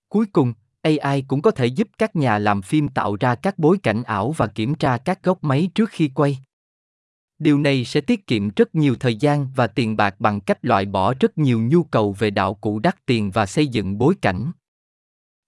Cuối 0.08 0.26
cùng 0.32 0.52
ai 1.00 1.22
cũng 1.28 1.42
có 1.42 1.50
thể 1.50 1.66
giúp 1.66 1.88
các 1.98 2.16
nhà 2.16 2.38
làm 2.38 2.62
phim 2.62 2.88
tạo 2.88 3.16
ra 3.16 3.34
các 3.34 3.58
bối 3.58 3.78
cảnh 3.82 4.02
ảo 4.02 4.32
và 4.32 4.46
kiểm 4.46 4.74
tra 4.74 4.98
các 4.98 5.22
góc 5.22 5.44
máy 5.44 5.70
trước 5.74 5.90
khi 5.90 6.08
quay. 6.14 6.38
Điều 7.38 7.58
này 7.58 7.84
sẽ 7.84 8.00
tiết 8.00 8.26
kiệm 8.26 8.48
rất 8.48 8.74
nhiều 8.74 8.96
thời 9.00 9.16
gian 9.16 9.48
và 9.54 9.66
tiền 9.66 9.96
bạc 9.96 10.14
bằng 10.18 10.40
cách 10.40 10.64
loại 10.64 10.86
bỏ 10.86 11.14
rất 11.20 11.38
nhiều 11.38 11.60
nhu 11.60 11.84
cầu 11.84 12.12
về 12.12 12.30
đạo 12.30 12.54
cụ 12.54 12.78
đắt 12.78 13.06
tiền 13.06 13.30
và 13.30 13.46
xây 13.46 13.66
dựng 13.66 13.98
bối 13.98 14.14
cảnh. 14.22 14.52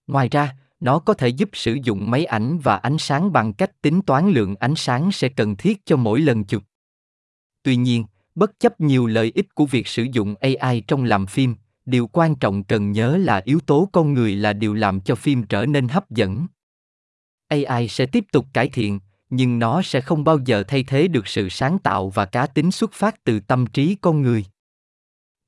Ngoài 0.07 0.29
ra, 0.29 0.55
nó 0.79 0.99
có 0.99 1.13
thể 1.13 1.27
giúp 1.27 1.49
sử 1.53 1.77
dụng 1.83 2.11
máy 2.11 2.25
ảnh 2.25 2.59
và 2.63 2.75
ánh 2.75 2.97
sáng 2.97 3.33
bằng 3.33 3.53
cách 3.53 3.81
tính 3.81 4.01
toán 4.01 4.29
lượng 4.29 4.55
ánh 4.55 4.75
sáng 4.75 5.11
sẽ 5.11 5.29
cần 5.29 5.55
thiết 5.55 5.85
cho 5.85 5.97
mỗi 5.97 6.19
lần 6.19 6.43
chụp 6.43 6.63
tuy 7.65 7.75
nhiên, 7.75 8.05
bất 8.35 8.59
chấp 8.59 8.81
nhiều 8.81 9.05
lợi 9.05 9.31
ích 9.35 9.55
của 9.55 9.65
việc 9.65 9.87
sử 9.87 10.03
dụng 10.11 10.35
ai 10.59 10.81
trong 10.87 11.03
làm 11.03 11.25
phim, 11.25 11.55
điều 11.85 12.07
quan 12.07 12.35
trọng 12.35 12.63
cần 12.63 12.91
nhớ 12.91 13.17
là 13.17 13.41
yếu 13.45 13.59
tố 13.59 13.89
con 13.91 14.13
người 14.13 14.35
là 14.35 14.53
điều 14.53 14.73
làm 14.73 15.01
cho 15.01 15.15
phim 15.15 15.43
trở 15.43 15.65
nên 15.65 15.87
hấp 15.87 16.09
dẫn. 16.09 16.47
Ai 17.67 17.87
sẽ 17.87 18.05
tiếp 18.05 18.25
tục 18.31 18.45
cải 18.53 18.69
thiện, 18.69 18.99
nhưng 19.29 19.59
nó 19.59 19.81
sẽ 19.81 20.01
không 20.01 20.23
bao 20.23 20.39
giờ 20.45 20.63
thay 20.67 20.83
thế 20.83 21.07
được 21.07 21.27
sự 21.27 21.49
sáng 21.49 21.79
tạo 21.79 22.09
và 22.09 22.25
cá 22.25 22.47
tính 22.47 22.71
xuất 22.71 22.93
phát 22.93 23.23
từ 23.23 23.39
tâm 23.39 23.65
trí 23.67 23.95
con 24.01 24.21
người. 24.21 24.45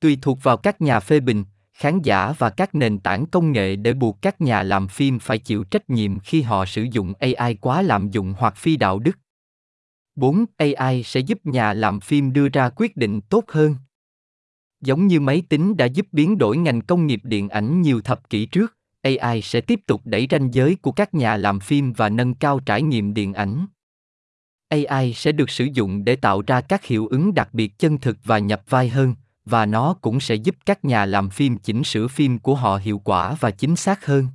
Tùy 0.00 0.18
thuộc 0.22 0.42
vào 0.42 0.56
các 0.56 0.80
nhà 0.80 1.00
phê 1.00 1.20
bình, 1.20 1.44
khán 1.72 2.02
giả 2.02 2.34
và 2.38 2.50
các 2.50 2.74
nền 2.74 2.98
tảng 2.98 3.26
công 3.26 3.52
nghệ 3.52 3.76
để 3.76 3.92
buộc 3.92 4.22
các 4.22 4.40
nhà 4.40 4.62
làm 4.62 4.88
phim 4.88 5.18
phải 5.18 5.38
chịu 5.38 5.64
trách 5.64 5.90
nhiệm 5.90 6.18
khi 6.18 6.42
họ 6.42 6.66
sử 6.66 6.86
dụng 6.92 7.12
ai 7.36 7.54
quá 7.54 7.82
lạm 7.82 8.10
dụng 8.10 8.34
hoặc 8.38 8.56
phi 8.56 8.76
đạo 8.76 8.98
đức. 8.98 9.18
4. 10.18 10.44
AI 10.56 11.02
sẽ 11.02 11.20
giúp 11.20 11.46
nhà 11.46 11.72
làm 11.72 12.00
phim 12.00 12.32
đưa 12.32 12.48
ra 12.48 12.70
quyết 12.76 12.96
định 12.96 13.20
tốt 13.20 13.44
hơn. 13.48 13.74
Giống 14.80 15.06
như 15.06 15.20
máy 15.20 15.42
tính 15.48 15.76
đã 15.76 15.86
giúp 15.86 16.06
biến 16.12 16.38
đổi 16.38 16.56
ngành 16.56 16.80
công 16.80 17.06
nghiệp 17.06 17.20
điện 17.24 17.48
ảnh 17.48 17.82
nhiều 17.82 18.00
thập 18.00 18.30
kỷ 18.30 18.46
trước, 18.46 18.76
AI 19.02 19.42
sẽ 19.42 19.60
tiếp 19.60 19.80
tục 19.86 20.00
đẩy 20.04 20.26
ranh 20.30 20.54
giới 20.54 20.76
của 20.82 20.92
các 20.92 21.14
nhà 21.14 21.36
làm 21.36 21.60
phim 21.60 21.92
và 21.92 22.08
nâng 22.08 22.34
cao 22.34 22.60
trải 22.60 22.82
nghiệm 22.82 23.14
điện 23.14 23.34
ảnh. 23.34 23.66
AI 24.68 25.12
sẽ 25.14 25.32
được 25.32 25.50
sử 25.50 25.64
dụng 25.64 26.04
để 26.04 26.16
tạo 26.16 26.42
ra 26.46 26.60
các 26.60 26.84
hiệu 26.84 27.06
ứng 27.06 27.34
đặc 27.34 27.48
biệt 27.52 27.78
chân 27.78 27.98
thực 27.98 28.16
và 28.24 28.38
nhập 28.38 28.62
vai 28.68 28.88
hơn, 28.88 29.14
và 29.44 29.66
nó 29.66 29.94
cũng 30.00 30.20
sẽ 30.20 30.34
giúp 30.34 30.56
các 30.66 30.84
nhà 30.84 31.06
làm 31.06 31.30
phim 31.30 31.58
chỉnh 31.58 31.84
sửa 31.84 32.08
phim 32.08 32.38
của 32.38 32.54
họ 32.54 32.76
hiệu 32.76 32.98
quả 32.98 33.36
và 33.40 33.50
chính 33.50 33.76
xác 33.76 34.06
hơn. 34.06 34.26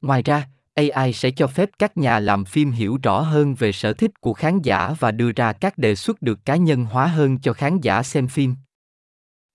Ngoài 0.00 0.22
ra, 0.22 0.48
AI 0.76 1.12
sẽ 1.12 1.30
cho 1.30 1.46
phép 1.46 1.70
các 1.78 1.96
nhà 1.96 2.20
làm 2.20 2.44
phim 2.44 2.70
hiểu 2.70 2.98
rõ 3.02 3.20
hơn 3.20 3.54
về 3.54 3.72
sở 3.72 3.92
thích 3.92 4.20
của 4.20 4.32
khán 4.32 4.62
giả 4.62 4.94
và 4.98 5.10
đưa 5.10 5.32
ra 5.32 5.52
các 5.52 5.78
đề 5.78 5.94
xuất 5.94 6.22
được 6.22 6.44
cá 6.44 6.56
nhân 6.56 6.84
hóa 6.84 7.06
hơn 7.06 7.38
cho 7.38 7.52
khán 7.52 7.80
giả 7.80 8.02
xem 8.02 8.28
phim. 8.28 8.54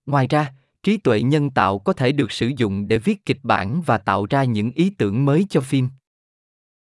Ngoài 0.05 0.27
ra, 0.29 0.53
trí 0.83 0.97
tuệ 0.97 1.21
nhân 1.21 1.49
tạo 1.49 1.79
có 1.79 1.93
thể 1.93 2.11
được 2.11 2.31
sử 2.31 2.51
dụng 2.57 2.87
để 2.87 2.97
viết 2.97 3.25
kịch 3.25 3.39
bản 3.43 3.81
và 3.81 3.97
tạo 3.97 4.25
ra 4.25 4.43
những 4.43 4.71
ý 4.71 4.89
tưởng 4.89 5.25
mới 5.25 5.45
cho 5.49 5.61
phim. 5.61 5.89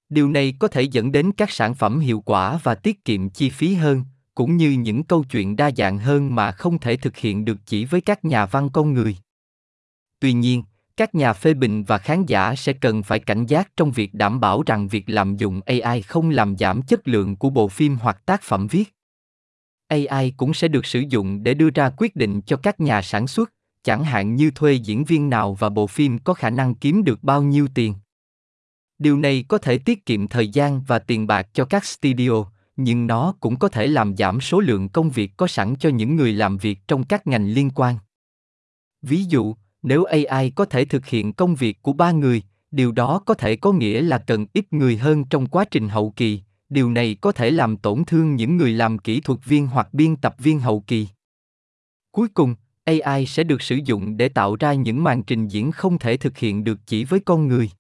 Điều 0.09 0.29
này 0.29 0.55
có 0.59 0.69
thể 0.69 0.83
dẫn 0.83 1.13
đến 1.13 1.33
các 1.33 1.51
sản 1.51 1.75
phẩm 1.75 2.01
hiệu 2.01 2.21
quả 2.21 2.61
và 2.63 2.75
tiết 2.75 3.05
kiệm 3.05 3.31
chi 3.31 3.51
phí 3.51 3.75
hơn, 3.75 4.05
cũng 4.35 4.57
như 4.57 4.71
những 4.71 5.05
câu 5.05 5.25
chuyện 5.25 5.57
đa 5.57 5.71
dạng 5.77 5.99
hơn 5.99 6.35
mà 6.35 6.53
không 6.53 6.79
thể 6.79 6.97
thực 6.97 7.17
hiện 7.17 7.45
được 7.45 7.59
chỉ 7.67 7.85
với 7.85 8.01
các 8.01 8.25
nhà 8.25 8.47
văn 8.47 8.69
con 8.73 8.95
người. 8.95 9.17
Tuy 10.21 10.33
nhiên, 10.33 10.63
các 10.99 11.15
nhà 11.15 11.33
phê 11.33 11.55
bình 11.55 11.85
và 11.85 11.99
khán 11.99 12.27
giả 12.27 12.55
sẽ 12.57 12.73
cần 12.73 13.03
phải 13.03 13.19
cảnh 13.19 13.47
giác 13.47 13.77
trong 13.77 13.93
việc 13.93 14.15
đảm 14.15 14.41
bảo 14.41 14.63
rằng 14.67 14.89
việc 14.89 15.05
lạm 15.07 15.37
dụng 15.37 15.61
ai 15.85 16.03
không 16.03 16.31
làm 16.31 16.57
giảm 16.57 16.83
chất 16.83 17.09
lượng 17.09 17.37
của 17.37 17.51
bộ 17.51 17.69
phim 17.69 17.97
hoặc 17.97 18.27
tác 18.27 18.43
phẩm 18.43 18.67
viết 18.67 18.95
ai 20.09 20.33
cũng 20.37 20.55
sẽ 20.55 20.69
được 20.69 20.87
sử 20.87 21.01
dụng 21.09 21.43
để 21.43 21.55
đưa 21.55 21.71
ra 21.71 21.91
quyết 21.97 22.17
định 22.17 22.41
cho 22.43 22.57
các 22.57 22.81
nhà 22.81 23.03
sản 23.03 23.27
xuất 23.27 23.53
chẳng 23.83 24.05
hạn 24.05 24.35
như 24.35 24.51
thuê 24.51 24.73
diễn 24.73 25.05
viên 25.05 25.31
nào 25.31 25.55
và 25.55 25.69
bộ 25.69 25.87
phim 25.87 26.19
có 26.19 26.35
khả 26.35 26.51
năng 26.51 26.75
kiếm 26.75 27.05
được 27.05 27.23
bao 27.23 27.43
nhiêu 27.43 27.69
tiền 27.75 27.95
điều 28.99 29.17
này 29.17 29.45
có 29.49 29.59
thể 29.59 29.79
tiết 29.79 30.07
kiệm 30.07 30.29
thời 30.29 30.49
gian 30.49 30.83
và 30.87 30.99
tiền 30.99 31.27
bạc 31.27 31.49
cho 31.53 31.65
các 31.65 31.85
studio 31.85 32.45
nhưng 32.77 33.07
nó 33.07 33.35
cũng 33.41 33.59
có 33.59 33.69
thể 33.69 33.87
làm 33.87 34.17
giảm 34.17 34.41
số 34.41 34.61
lượng 34.61 34.89
công 34.89 35.11
việc 35.11 35.31
có 35.37 35.47
sẵn 35.47 35.77
cho 35.77 35.89
những 35.89 36.17
người 36.17 36.33
làm 36.33 36.59
việc 36.59 36.79
trong 36.89 37.05
các 37.05 37.27
ngành 37.27 37.53
liên 37.53 37.71
quan. 37.71 37.99
Ví 39.03 39.25
dụ, 39.25 39.55
nếu 39.83 40.05
AI 40.05 40.51
có 40.51 40.65
thể 40.65 40.85
thực 40.85 41.07
hiện 41.07 41.33
công 41.33 41.55
việc 41.55 41.83
của 41.83 41.93
ba 41.93 42.13
người, 42.13 42.43
điều 42.71 42.93
đó 42.93 43.23
có 43.27 43.35
thể 43.35 43.57
có 43.57 43.73
nghĩa 43.73 44.03
là 44.03 44.19
cần 44.19 44.47
ít 44.53 44.73
người 44.73 44.97
hơn 44.97 45.25
trong 45.25 45.47
quá 45.47 45.65
trình 45.65 45.89
hậu 45.89 46.11
kỳ, 46.11 46.41
điều 46.69 46.91
này 46.91 47.17
có 47.21 47.33
thể 47.33 47.51
làm 47.51 47.77
tổn 47.77 48.05
thương 48.05 48.37
những 48.37 48.57
người 48.57 48.73
làm 48.73 48.99
kỹ 48.99 49.21
thuật 49.21 49.45
viên 49.45 49.67
hoặc 49.67 49.95
biên 49.95 50.17
tập 50.17 50.35
viên 50.39 50.61
hậu 50.61 50.81
kỳ. 50.81 51.09
Cuối 52.13 52.29
cùng, 52.29 52.55
AI 52.85 53.27
sẽ 53.27 53.45
được 53.45 53.63
sử 53.63 53.79
dụng 53.85 54.17
để 54.17 54.29
tạo 54.29 54.57
ra 54.57 54.73
những 54.73 55.05
màn 55.05 55.23
trình 55.23 55.49
diễn 55.49 55.73
không 55.73 55.99
thể 55.99 56.17
thực 56.17 56.39
hiện 56.39 56.65
được 56.65 56.79
chỉ 56.87 57.05
với 57.05 57.21
con 57.21 57.49
người. 57.49 57.71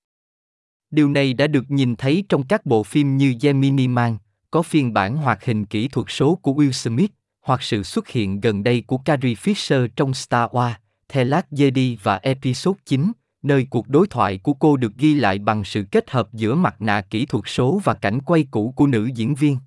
Điều 0.90 1.08
này 1.08 1.34
đã 1.34 1.46
được 1.46 1.70
nhìn 1.70 1.96
thấy 1.96 2.24
trong 2.28 2.46
các 2.46 2.66
bộ 2.66 2.82
phim 2.82 3.16
như 3.16 3.34
Gemini 3.40 3.88
Man, 3.88 4.16
có 4.50 4.62
phiên 4.62 4.92
bản 4.92 5.16
hoạt 5.16 5.44
hình 5.44 5.64
kỹ 5.64 5.88
thuật 5.88 6.06
số 6.10 6.34
của 6.34 6.52
Will 6.52 6.72
Smith, 6.72 7.10
hoặc 7.40 7.62
sự 7.62 7.82
xuất 7.82 8.08
hiện 8.08 8.40
gần 8.40 8.62
đây 8.62 8.84
của 8.86 8.98
Carrie 8.98 9.34
Fisher 9.34 9.88
trong 9.96 10.14
Star 10.14 10.50
Wars, 10.50 10.74
The 11.12 11.24
Last 11.24 11.46
Jedi 11.50 11.96
và 12.02 12.16
Episode 12.16 12.80
9, 12.84 13.12
nơi 13.42 13.66
cuộc 13.70 13.88
đối 13.88 14.06
thoại 14.06 14.38
của 14.38 14.54
cô 14.54 14.76
được 14.76 14.92
ghi 14.96 15.14
lại 15.14 15.38
bằng 15.38 15.64
sự 15.64 15.84
kết 15.90 16.10
hợp 16.10 16.32
giữa 16.32 16.54
mặt 16.54 16.82
nạ 16.82 17.00
kỹ 17.00 17.26
thuật 17.26 17.44
số 17.46 17.80
và 17.84 17.94
cảnh 17.94 18.20
quay 18.22 18.46
cũ 18.50 18.72
của 18.76 18.86
nữ 18.86 19.10
diễn 19.14 19.34
viên. 19.34 19.58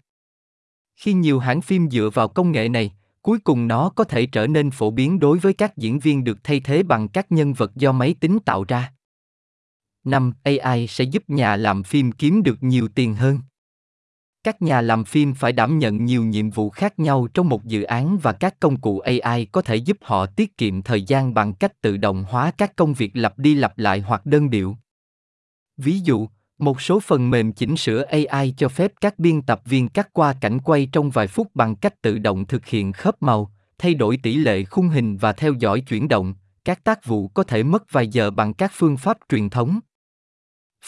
Khi 0.95 1.13
nhiều 1.13 1.39
hãng 1.39 1.62
phim 1.62 1.89
dựa 1.89 2.10
vào 2.13 2.27
công 2.27 2.51
nghệ 2.51 2.69
này, 2.69 2.91
cuối 3.21 3.39
cùng 3.39 3.67
nó 3.67 3.89
có 3.89 4.03
thể 4.03 4.25
trở 4.25 4.48
nên 4.48 4.71
phổ 4.71 4.91
biến 4.91 5.19
đối 5.19 5.38
với 5.38 5.53
các 5.53 5.77
diễn 5.77 6.00
viên 6.00 6.24
được 6.24 6.43
thay 6.43 6.60
thế 6.60 6.83
bằng 6.83 7.07
các 7.07 7.31
nhân 7.31 7.53
vật 7.53 7.75
do 7.75 7.91
máy 7.91 8.15
tính 8.19 8.39
tạo 8.45 8.63
ra. 8.67 8.93
5. 10.03 10.33
AI 10.43 10.88
sẽ 10.88 11.03
giúp 11.03 11.24
nhà 11.27 11.55
làm 11.55 11.83
phim 11.83 12.12
kiếm 12.12 12.43
được 12.43 12.63
nhiều 12.63 12.88
tiền 12.95 13.15
hơn. 13.15 13.39
Các 14.43 14.62
nhà 14.62 14.81
làm 14.81 15.03
phim 15.03 15.33
phải 15.33 15.51
đảm 15.51 15.79
nhận 15.79 16.05
nhiều 16.05 16.24
nhiệm 16.24 16.50
vụ 16.50 16.69
khác 16.69 17.00
nhau 17.00 17.27
trong 17.33 17.50
một 17.50 17.65
dự 17.65 17.83
án 17.83 18.17
và 18.17 18.33
các 18.33 18.60
công 18.60 18.81
cụ 18.81 19.00
AI 19.00 19.45
có 19.45 19.62
thể 19.62 19.75
giúp 19.75 19.98
họ 20.01 20.25
tiết 20.25 20.57
kiệm 20.57 20.81
thời 20.81 21.01
gian 21.01 21.33
bằng 21.33 21.53
cách 21.53 21.81
tự 21.81 21.98
động 21.98 22.25
hóa 22.29 22.51
các 22.57 22.75
công 22.75 22.93
việc 22.93 23.12
lặp 23.13 23.39
đi 23.39 23.55
lặp 23.55 23.77
lại 23.77 24.00
hoặc 24.00 24.25
đơn 24.25 24.50
điệu. 24.50 24.77
Ví 25.77 26.00
dụ, 26.00 26.27
một 26.57 26.81
số 26.81 27.00
phần 27.00 27.29
mềm 27.29 27.53
chỉnh 27.53 27.77
sửa 27.77 28.03
AI 28.03 28.53
cho 28.57 28.69
phép 28.69 28.91
các 29.01 29.19
biên 29.19 29.41
tập 29.41 29.62
viên 29.65 29.89
cắt 29.89 30.10
qua 30.13 30.33
cảnh 30.41 30.60
quay 30.60 30.89
trong 30.91 31.10
vài 31.10 31.27
phút 31.27 31.48
bằng 31.53 31.75
cách 31.75 32.01
tự 32.01 32.17
động 32.17 32.45
thực 32.45 32.65
hiện 32.65 32.91
khớp 32.91 33.21
màu, 33.21 33.51
thay 33.77 33.93
đổi 33.93 34.17
tỷ 34.17 34.36
lệ 34.36 34.63
khung 34.63 34.89
hình 34.89 35.17
và 35.17 35.33
theo 35.33 35.53
dõi 35.53 35.81
chuyển 35.81 36.07
động. 36.07 36.33
Các 36.65 36.83
tác 36.83 37.05
vụ 37.05 37.27
có 37.27 37.43
thể 37.43 37.63
mất 37.63 37.91
vài 37.91 38.07
giờ 38.07 38.31
bằng 38.31 38.53
các 38.53 38.71
phương 38.74 38.98
pháp 38.98 39.17
truyền 39.29 39.50
thống. 39.50 39.79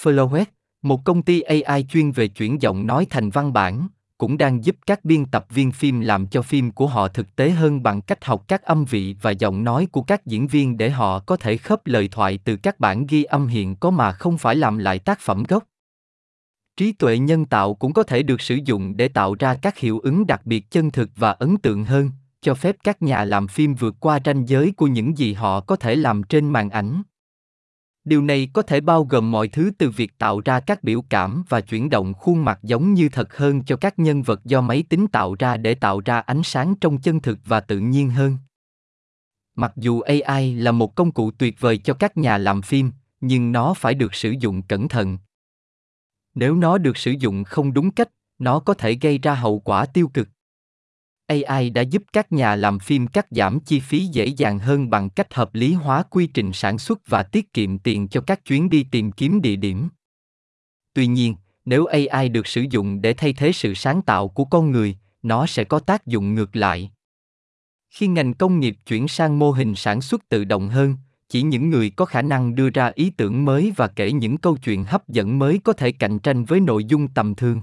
Flowet, 0.02 0.46
một 0.84 1.04
công 1.04 1.22
ty 1.22 1.42
AI 1.42 1.86
chuyên 1.90 2.12
về 2.12 2.28
chuyển 2.28 2.62
giọng 2.62 2.88
nói 2.88 3.08
thành 3.10 3.30
văn 3.30 3.54
bản, 3.54 3.88
cũng 4.18 4.38
đang 4.38 4.66
giúp 4.66 4.76
các 4.86 5.06
biên 5.06 5.26
tập 5.26 5.46
viên 5.50 5.72
phim 5.72 6.00
làm 6.00 6.28
cho 6.28 6.42
phim 6.42 6.72
của 6.72 6.88
họ 6.88 7.08
thực 7.08 7.36
tế 7.36 7.50
hơn 7.50 7.84
bằng 7.84 8.02
cách 8.02 8.26
học 8.26 8.44
các 8.48 8.64
âm 8.64 8.86
vị 8.86 9.16
và 9.22 9.32
giọng 9.32 9.64
nói 9.64 9.88
của 9.92 10.02
các 10.02 10.26
diễn 10.26 10.48
viên 10.48 10.78
để 10.78 10.90
họ 10.90 11.20
có 11.20 11.38
thể 11.38 11.58
khớp 11.58 11.88
lời 11.88 12.08
thoại 12.12 12.40
từ 12.44 12.56
các 12.56 12.80
bản 12.80 13.06
ghi 13.08 13.24
âm 13.24 13.48
hiện 13.48 13.76
có 13.76 13.90
mà 13.90 14.12
không 14.12 14.38
phải 14.38 14.56
làm 14.56 14.78
lại 14.78 15.00
tác 15.00 15.20
phẩm 15.20 15.44
gốc. 15.44 15.64
Trí 16.78 16.92
tuệ 16.92 17.18
nhân 17.18 17.46
tạo 17.46 17.74
cũng 17.74 17.94
có 17.94 18.04
thể 18.04 18.24
được 18.24 18.42
sử 18.42 18.60
dụng 18.66 18.98
để 18.98 19.08
tạo 19.08 19.36
ra 19.40 19.56
các 19.56 19.78
hiệu 19.78 20.00
ứng 20.00 20.28
đặc 20.28 20.42
biệt 20.46 20.72
chân 20.72 20.92
thực 20.92 21.10
và 21.16 21.32
ấn 21.32 21.58
tượng 21.58 21.86
hơn, 21.86 22.12
cho 22.42 22.54
phép 22.54 22.76
các 22.84 23.02
nhà 23.02 23.26
làm 23.26 23.48
phim 23.48 23.74
vượt 23.74 23.96
qua 24.00 24.20
ranh 24.26 24.48
giới 24.48 24.74
của 24.78 24.88
những 24.88 25.18
gì 25.18 25.34
họ 25.34 25.60
có 25.60 25.76
thể 25.76 25.96
làm 25.96 26.24
trên 26.24 26.50
màn 26.50 26.70
ảnh. 26.70 27.04
Điều 28.06 28.22
này 28.22 28.50
có 28.54 28.62
thể 28.62 28.82
bao 28.82 29.04
gồm 29.04 29.32
mọi 29.32 29.48
thứ 29.48 29.72
từ 29.78 29.90
việc 29.90 30.18
tạo 30.18 30.42
ra 30.46 30.60
các 30.60 30.84
biểu 30.84 31.02
cảm 31.02 31.44
và 31.50 31.62
chuyển 31.62 31.90
động 31.90 32.14
khuôn 32.14 32.46
mặt 32.46 32.60
giống 32.64 32.94
như 32.94 33.10
thật 33.10 33.38
hơn 33.38 33.64
cho 33.64 33.76
các 33.76 34.00
nhân 34.00 34.22
vật 34.22 34.46
do 34.46 34.62
máy 34.62 34.84
tính 34.90 35.08
tạo 35.08 35.36
ra 35.40 35.58
để 35.58 35.76
tạo 35.76 36.02
ra 36.06 36.20
ánh 36.20 36.44
sáng 36.44 36.76
trong 36.82 37.02
chân 37.02 37.20
thực 37.20 37.40
và 37.46 37.60
tự 37.60 37.80
nhiên 37.80 38.10
hơn. 38.10 38.38
Mặc 39.56 39.74
dù 39.76 40.02
AI 40.02 40.56
là 40.56 40.72
một 40.72 40.96
công 40.96 41.12
cụ 41.12 41.32
tuyệt 41.32 41.56
vời 41.60 41.78
cho 41.78 41.94
các 41.94 42.18
nhà 42.18 42.38
làm 42.38 42.62
phim, 42.62 42.92
nhưng 43.22 43.52
nó 43.52 43.74
phải 43.74 43.94
được 43.94 44.16
sử 44.16 44.34
dụng 44.40 44.62
cẩn 44.62 44.88
thận. 44.88 45.18
Nếu 46.36 46.56
nó 46.56 46.78
được 46.78 46.98
sử 46.98 47.12
dụng 47.12 47.44
không 47.44 47.74
đúng 47.74 47.92
cách, 47.92 48.10
nó 48.40 48.60
có 48.60 48.74
thể 48.74 48.94
gây 49.02 49.18
ra 49.18 49.36
hậu 49.36 49.60
quả 49.60 49.86
tiêu 49.86 50.08
cực. 50.14 50.30
AI 51.42 51.70
đã 51.70 51.82
giúp 51.82 52.04
các 52.14 52.32
nhà 52.32 52.56
làm 52.56 52.80
phim 52.80 53.08
cắt 53.08 53.28
giảm 53.32 53.60
chi 53.60 53.80
phí 53.80 54.06
dễ 54.06 54.26
dàng 54.26 54.60
hơn 54.60 54.90
bằng 54.90 55.10
cách 55.10 55.34
hợp 55.34 55.56
lý 55.56 55.74
hóa 55.74 56.04
quy 56.04 56.28
trình 56.28 56.54
sản 56.54 56.78
xuất 56.78 57.00
và 57.08 57.24
tiết 57.24 57.54
kiệm 57.54 57.78
tiền 57.78 58.08
cho 58.08 58.22
các 58.22 58.46
chuyến 58.46 58.70
đi 58.70 58.86
tìm 58.92 59.12
kiếm 59.12 59.42
địa 59.42 59.56
điểm. 59.56 59.90
Tuy 60.94 61.08
nhiên, 61.08 61.36
nếu 61.66 61.86
AI 61.86 62.30
được 62.30 62.48
sử 62.48 62.66
dụng 62.70 63.02
để 63.02 63.14
thay 63.14 63.34
thế 63.34 63.52
sự 63.52 63.74
sáng 63.74 64.02
tạo 64.02 64.28
của 64.28 64.46
con 64.46 64.72
người, 64.72 64.98
nó 65.24 65.46
sẽ 65.46 65.64
có 65.64 65.80
tác 65.80 66.06
dụng 66.06 66.34
ngược 66.34 66.56
lại. 66.56 66.92
Khi 67.90 68.08
ngành 68.08 68.34
công 68.34 68.60
nghiệp 68.60 68.78
chuyển 68.86 69.08
sang 69.08 69.40
mô 69.40 69.52
hình 69.52 69.76
sản 69.76 70.02
xuất 70.02 70.30
tự 70.30 70.44
động 70.44 70.70
hơn, 70.70 70.96
chỉ 71.30 71.42
những 71.42 71.70
người 71.70 71.90
có 71.90 72.06
khả 72.06 72.22
năng 72.22 72.56
đưa 72.56 72.70
ra 72.70 72.92
ý 72.96 73.10
tưởng 73.10 73.46
mới 73.46 73.74
và 73.76 73.88
kể 73.88 74.12
những 74.12 74.38
câu 74.38 74.58
chuyện 74.58 74.84
hấp 74.84 75.10
dẫn 75.10 75.40
mới 75.40 75.60
có 75.64 75.74
thể 75.74 75.92
cạnh 75.92 76.20
tranh 76.20 76.46
với 76.46 76.60
nội 76.60 76.86
dung 76.86 77.08
tầm 77.08 77.36
thường. 77.36 77.62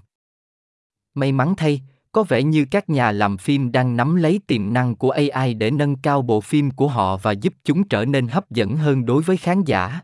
May 1.15 1.33
mắn 1.33 1.55
thay, 1.57 1.83
có 2.13 2.23
vẻ 2.23 2.43
như 2.43 2.65
các 2.71 2.91
nhà 2.91 3.13
làm 3.13 3.39
phim 3.39 3.73
đang 3.73 3.97
nắm 3.97 4.17
lấy 4.17 4.41
tiềm 4.47 4.73
năng 4.73 4.97
của 4.97 5.11
AI 5.11 5.55
để 5.55 5.71
nâng 5.71 5.97
cao 5.97 6.23
bộ 6.23 6.41
phim 6.41 6.71
của 6.71 6.89
họ 6.89 7.17
và 7.17 7.33
giúp 7.33 7.55
chúng 7.65 7.89
trở 7.89 8.05
nên 8.05 8.29
hấp 8.29 8.51
dẫn 8.51 8.77
hơn 8.77 9.07
đối 9.07 9.23
với 9.23 9.37
khán 9.37 9.65
giả. 9.65 10.01